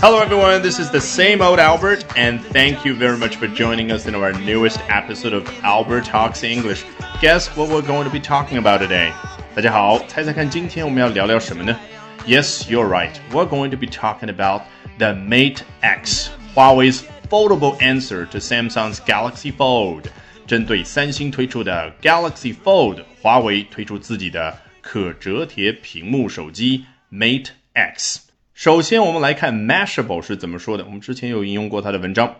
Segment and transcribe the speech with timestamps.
[0.00, 0.62] Hello, everyone.
[0.62, 4.14] This is the same old Albert, and thank you very much for joining us in
[4.14, 6.84] our newest episode of Albert Talks English.
[7.20, 9.12] Guess what we're going to be talking about today?
[9.54, 11.76] 大家好，猜猜看，今天我们要聊聊什么呢？
[12.26, 13.12] Yes, you're right.
[13.32, 14.62] We're going to be talking about
[14.98, 20.04] the Mate X, Huawei's foldable answer to Samsung's Galaxy Fold.
[20.46, 28.21] 针对三星推出的 Galaxy Fold，华为推出自己的可折叠屏幕手机 Mate X。
[28.53, 30.85] 首先，我们来看 Mashable 是怎么说的。
[30.85, 32.37] 我们之前有引用过他的文章。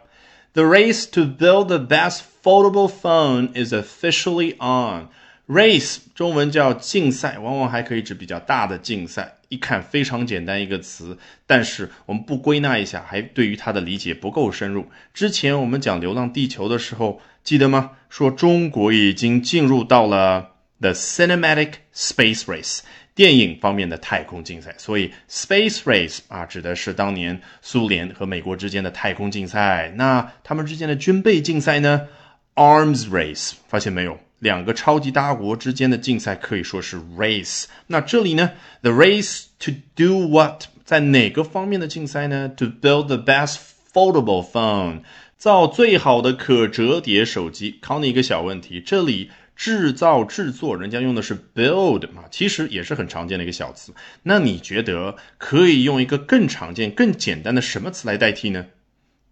[0.53, 5.09] The race to build the best foldable phone is officially on.
[5.48, 9.35] Race 中文叫竞赛，往往还可以指比较大的竞赛。
[9.49, 14.88] 一看非常简单一个词，但是我们不归纳一下，还对于它的理解不够深入。
[15.13, 17.91] 之前我们讲《流浪地球》的时候，记得吗？
[18.09, 20.54] 说中国已经进入到了
[20.85, 22.81] the cinematic space race。
[23.16, 29.93] 电影方面的太空竞赛，所以 space race 啊，指的是当年苏联和美国之间的太空竞赛。
[29.96, 32.09] 那他们之间的军备竞赛呢
[32.55, 34.20] ？arms race，发现没有？
[34.40, 37.68] 两个超级大国之间的竞赛可以说是 race。
[37.87, 40.65] 那这里呢？the race to do what？
[40.84, 43.59] 在哪个方面的竞赛呢？to build the best
[43.93, 45.04] foldable phone，
[45.37, 47.79] 造最好的可折叠手机。
[47.81, 49.31] 考你一个小问题，这里。
[49.55, 53.93] 制造制作，人家用的是 build 嘛，其实也是很常见的一个小词。
[54.23, 58.65] 那你觉得可以用一个更常见、更简单的什么词来代替呢？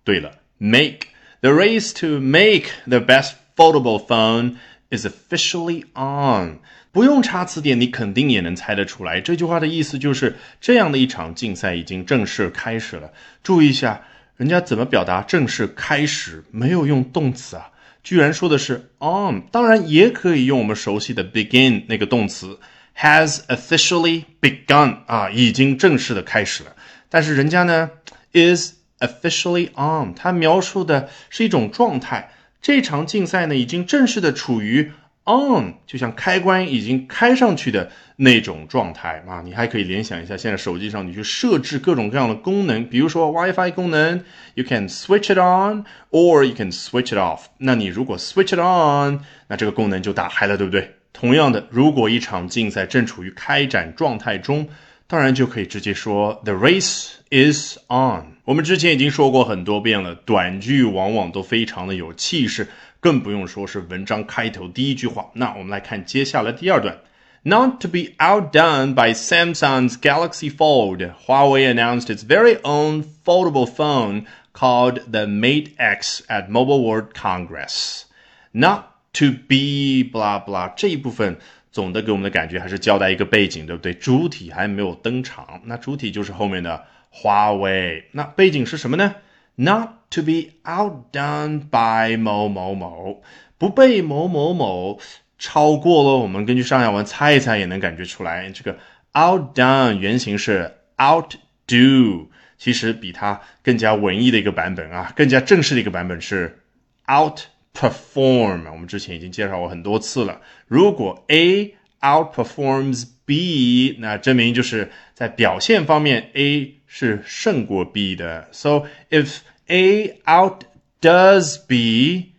[0.04, 1.08] 对了，make
[1.42, 4.56] the race to make the best foldable phone
[4.90, 6.60] is officially on。
[6.92, 9.20] 不用查词典，你肯定也能猜得出来。
[9.20, 13.12] 这句话的意思就是，这样的一场竞赛已经正式开始了。
[13.42, 14.04] 注意一下，
[14.38, 17.72] 人家怎么表达正式开始，没有用动词啊。
[18.04, 22.60] 居然说的是 on，当然也可以用我们熟悉的 begin 那个动词
[22.98, 26.76] has officially begun 啊，已经正式的开始了。
[27.10, 27.90] 但是人家呢
[28.34, 32.32] is officially on，它描述的是一种状态。
[32.62, 34.92] 这场竞赛呢已经正式的处于。
[35.26, 44.24] On 就像开关已经开上去的那种状态啊，你还可以联想一下，现在手机上你去设置各种各样的功能，比如说 WiFi 功能
[44.56, 47.46] ，you can switch it on or you can switch it off。
[47.58, 50.96] 那你如果 switch it on，那这个功能就打开了，对不对？
[51.14, 54.68] 同样的，如果一场竞赛正处于开展状态中，
[55.08, 58.34] 当然就可以直接说 the race is on。
[58.46, 62.68] 我们之前已经说过很多遍了，短句往往都非常的有气势。
[63.03, 65.31] 更不用说是文章开头第一句话。
[65.35, 66.99] 那我们来看接下来第二段。
[67.45, 75.13] Not to be outdone by Samsung's Galaxy Fold, Huawei announced its very own foldable phone called
[75.13, 78.03] the Mate X at Mobile World Congress.
[78.51, 81.39] Not to be blah blah 这一部分
[81.71, 83.95] 总的给我们的感觉还是交代一个背景，对不对？
[83.95, 88.09] 主体还没有登场，那主体就是后面的华为。
[88.13, 89.15] 那背景是什么呢
[89.56, 93.22] ？Not to be outdone by 某某某，
[93.58, 95.00] 不被某某某
[95.38, 96.18] 超过了。
[96.18, 98.78] 我们根据上下文猜一猜，也能感觉出来，这个
[99.14, 102.28] outdone 原型是 outdo，
[102.58, 106.60] 其实比它更加文艺的一个版本啊，更加正式的一个版本是
[107.06, 108.72] outperform。
[108.72, 110.42] 我们之前已经介绍过很多次了。
[110.68, 116.75] 如果 A outperforms B，那证明就是在表现方面 A。
[116.91, 118.49] 是胜过 B 的。
[118.51, 122.33] So if A outdoes B,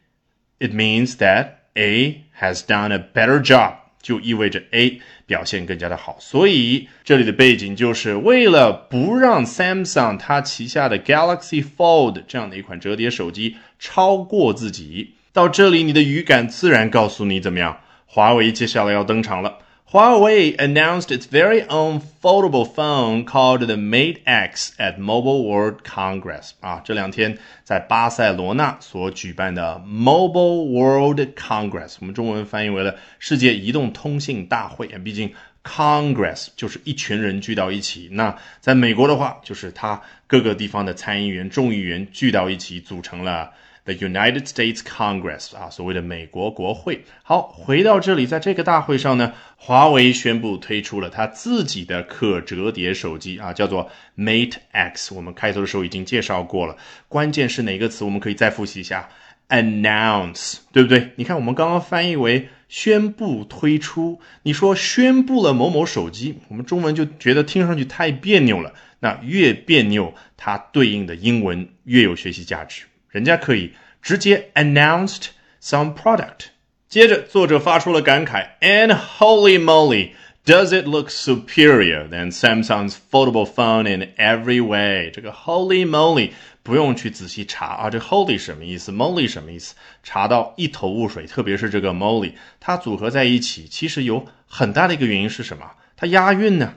[0.57, 6.17] it means that A has done a better job，就意味着 A 表现更加的好。
[6.19, 15.13] 所以这里的背景就是为了不让 Samsung 它旗下的 Galaxy Fold 这样的一款折叠手机超过自己。
[15.31, 17.81] 到这里，你的语感自然告诉你怎么样，
[18.14, 19.58] 华为接下来要登场了。
[19.90, 29.82] Huawei announced its very own foldable phone called the Mate X at Mobile World Congress 啊，这两天在巴塞罗那所举办的
[29.84, 35.32] Mobile World Congress，我们中文翻译为了世界移动通信大会啊，毕竟
[35.64, 43.50] Congress 就是一群人聚到一起，那在美国的话，就是它各个地方的参议员、众议员聚到一起，组成了。
[43.84, 47.04] The United States Congress 啊，所谓的美国国会。
[47.22, 55.14] 好，回到这里，在这个大会上呢，华为宣布推出了它自己的可折叠手机啊，叫做 Mate X。
[55.14, 56.78] 我们开头的时候已经介绍过了，
[57.08, 58.04] 关键是哪个词？
[58.04, 59.10] 我们可以再复习一下
[59.50, 61.10] ，announce，对不对？
[61.16, 68.72] 你看，我们刚刚翻译为宣布推出，你说宣布了某某手机，我们中文就觉得听上去太别扭了。
[69.00, 72.84] 那越别扭，它对应的英文越有学习价值。
[73.14, 73.72] 人家可以
[74.02, 75.26] 直接 announced
[75.62, 76.46] some product。
[76.88, 80.10] 接着，作者发出了感慨：“And holy moly,
[80.44, 85.10] Does it look superior than Samsung's foldable phone in every way？
[85.10, 86.32] 这个 Holy moly，
[86.62, 89.74] 不用去仔细查啊，这 Holy 什么意思？Moly 什么意思？
[90.02, 91.24] 查到一头雾水。
[91.24, 95.70] 特别是这个 Moly，它组合在一起，其实有很大的一个原因是什么？
[95.96, 96.74] 它押韵呢。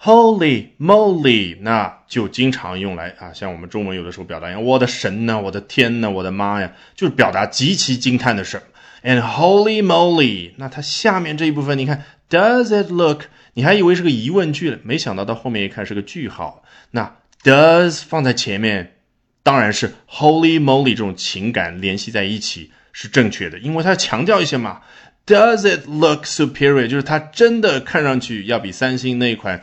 [0.00, 8.62] Holy moly，那就经常用来啊，像我们中文有的时候表达一样，我的神呐，我的天呐，我的妈呀，就是表达极其惊叹的事
[9.02, 13.24] And holy moly，那它下面这一部分，你看，Does it look？
[13.54, 16.62] 你还以为是个疑问句了，没想到到后面一看是个句号。
[16.92, 18.98] 那 Does 放在前面，
[19.42, 24.80] 当然是 holy moly 这种情感联系在一起是正确的，因为它强调一些嘛。
[25.26, 26.86] Does it look superior？
[26.86, 29.62] 就是它真的看上去要比三星那款。